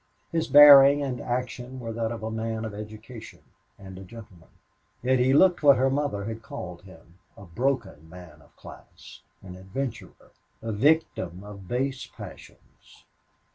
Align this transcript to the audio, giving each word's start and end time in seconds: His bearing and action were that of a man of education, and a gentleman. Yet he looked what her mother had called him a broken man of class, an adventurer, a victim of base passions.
His 0.31 0.47
bearing 0.47 1.03
and 1.03 1.21
action 1.21 1.79
were 1.79 1.93
that 1.93 2.11
of 2.11 2.23
a 2.23 2.31
man 2.31 2.65
of 2.65 2.73
education, 2.73 3.43
and 3.77 3.99
a 3.99 4.03
gentleman. 4.03 4.49
Yet 5.03 5.19
he 5.19 5.31
looked 5.31 5.61
what 5.61 5.77
her 5.77 5.91
mother 5.91 6.25
had 6.25 6.41
called 6.41 6.81
him 6.81 7.19
a 7.37 7.45
broken 7.45 8.09
man 8.09 8.41
of 8.41 8.55
class, 8.55 9.21
an 9.43 9.55
adventurer, 9.55 10.31
a 10.63 10.71
victim 10.71 11.43
of 11.43 11.67
base 11.67 12.07
passions. 12.07 13.05